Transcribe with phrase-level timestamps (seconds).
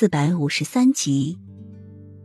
[0.00, 1.38] 四百五十三集，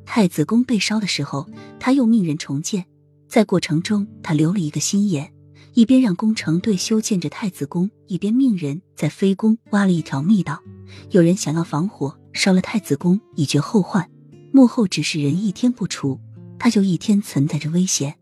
[0.05, 1.45] 太子宫被烧的时候，
[1.77, 2.85] 他又命人重建。
[3.27, 5.33] 在过程中，他留了一个心眼，
[5.73, 10.61] 一边让工程队修建着太子宫，一边命人在妃宫挖了一条密道。
[11.09, 14.09] 有人想要防火，烧了太子宫，以绝后患。
[14.53, 16.17] 幕后指示人一天不除，
[16.57, 18.15] 他就一天存在着危险。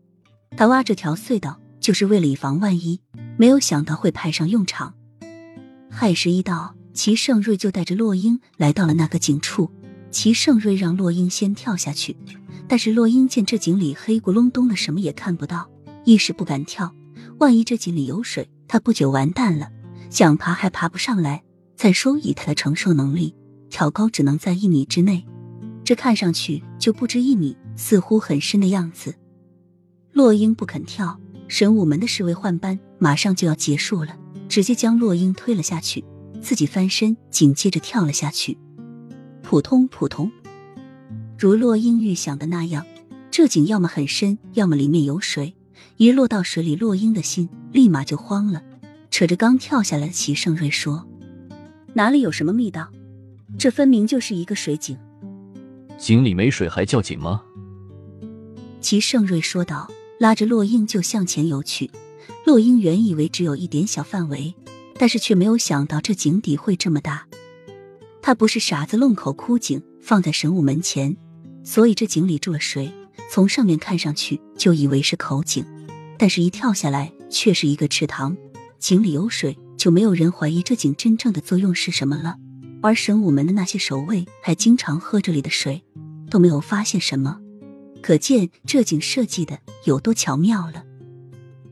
[0.56, 3.00] 他挖这条隧道，就是为了以防万一。
[3.38, 4.94] 没有想到会派上用场。
[5.88, 6.74] 亥时一到。
[6.94, 9.70] 齐盛瑞就带着洛英来到了那个井处。
[10.10, 12.16] 齐盛瑞让洛英先跳下去，
[12.68, 15.68] 但是洛英见这井里黑咕隆咚的，什么也看不到，
[16.04, 16.94] 一时不敢跳。
[17.38, 19.68] 万一这井里有水，他不久完蛋了，
[20.08, 21.42] 想爬还爬不上来。
[21.74, 23.34] 再说以他的承受能力，
[23.68, 25.26] 跳高只能在一米之内，
[25.82, 29.16] 这看上去就不止一米，似乎很深的样子。
[30.12, 31.18] 洛英不肯跳，
[31.48, 34.16] 神武门的侍卫换班，马上就要结束了，
[34.48, 36.04] 直接将洛英推了下去。
[36.44, 38.58] 自己翻身，紧接着跳了下去，
[39.42, 40.30] 扑通扑通，
[41.38, 42.84] 如落英预想的那样，
[43.30, 45.54] 这井要么很深，要么里面有水。
[45.96, 48.62] 一落到水里，落英的心立马就慌了，
[49.10, 51.08] 扯着刚跳下来的齐盛瑞说
[51.94, 52.90] ：“哪里有什么密道？
[53.58, 54.98] 这分明就是一个水井。
[55.96, 57.42] 井里没水还叫井吗？”
[58.82, 61.90] 齐盛瑞说道，拉着落英就向前游去。
[62.44, 64.54] 落英原以为只有一点小范围。
[64.98, 67.26] 但是却没有想到这井底会这么大。
[68.22, 71.16] 他不是傻子，弄口枯井放在神武门前，
[71.62, 72.92] 所以这井里住了水。
[73.30, 75.64] 从上面看上去就以为是口井，
[76.18, 78.36] 但是一跳下来却是一个池塘。
[78.78, 82.36] 井里有水，就没有人怀疑这井真正的作用是什么了。
[82.82, 85.82] 而神武门的那些守卫还经常喝这里的水，
[86.30, 87.40] 都没有发现什么，
[88.02, 90.84] 可见这井设计的有多巧妙了。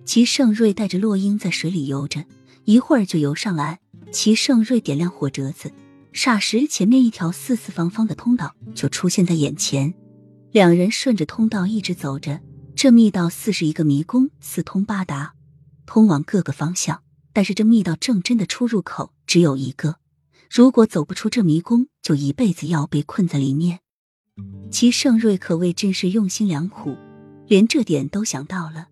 [0.05, 2.25] 齐盛瑞带着洛英在水里游着。
[2.65, 3.81] 一会儿就游上来，
[4.13, 5.73] 齐盛瑞点亮火折子，
[6.13, 9.93] 霎时前面一条四四方方的通道就出现在眼前。
[10.53, 12.41] 两人顺着通道一直走着，
[12.77, 15.35] 这密道似是一个迷宫，四通八达，
[15.86, 17.03] 通往各个方向。
[17.33, 19.97] 但是这密道正真的出入口只有一个，
[20.51, 23.81] 如果走不出这迷宫，就一辈子要被困在里面。
[24.70, 26.97] 齐盛瑞可谓真是用心良苦，
[27.47, 28.89] 连这点都想到了。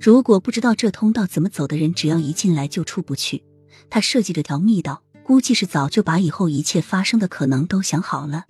[0.00, 3.44] 如果不知道这通道怎么走的人，只要一进来就出不去。
[3.90, 8.44] 他设计这条密道，估计是早就把以后一切发生的可能都想好了。